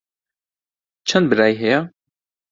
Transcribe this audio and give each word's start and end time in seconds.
چەند 1.07 1.25
برای 1.31 1.55
هەیە؟ 1.61 1.79